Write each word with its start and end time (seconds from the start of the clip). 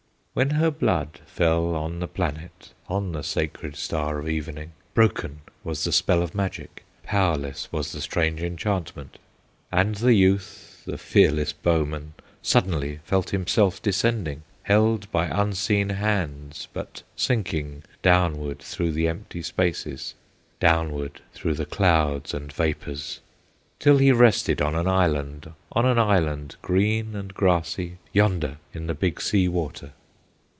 "When 0.33 0.51
her 0.51 0.71
blood 0.71 1.19
fell 1.25 1.75
on 1.75 1.99
the 1.99 2.07
planet, 2.07 2.71
On 2.87 3.11
the 3.11 3.21
sacred 3.21 3.75
Star 3.75 4.17
of 4.17 4.29
Evening, 4.29 4.71
Broken 4.93 5.41
was 5.61 5.83
the 5.83 5.91
spell 5.91 6.23
of 6.23 6.33
magic, 6.33 6.85
Powerless 7.03 7.69
was 7.69 7.91
the 7.91 7.99
strange 7.99 8.41
enchantment, 8.41 9.19
And 9.73 9.95
the 9.95 10.13
youth, 10.13 10.83
the 10.85 10.97
fearless 10.97 11.51
bowman, 11.51 12.13
Suddenly 12.41 13.01
felt 13.03 13.31
himself 13.31 13.81
descending, 13.81 14.43
Held 14.63 15.11
by 15.11 15.25
unseen 15.25 15.89
hands, 15.89 16.69
but 16.71 17.03
sinking 17.17 17.83
Downward 18.01 18.59
through 18.59 18.93
the 18.93 19.09
empty 19.09 19.41
spaces, 19.41 20.13
Downward 20.61 21.19
through 21.33 21.55
the 21.55 21.65
clouds 21.65 22.33
and 22.33 22.53
vapors, 22.53 23.19
Till 23.79 23.97
he 23.97 24.13
rested 24.13 24.61
on 24.61 24.75
an 24.75 24.87
island, 24.87 25.51
On 25.73 25.85
an 25.85 25.99
island, 25.99 26.55
green 26.61 27.17
and 27.17 27.33
grassy, 27.33 27.97
Yonder 28.13 28.59
in 28.73 28.87
the 28.87 28.93
Big 28.95 29.19
Sea 29.19 29.49
Water. 29.49 29.91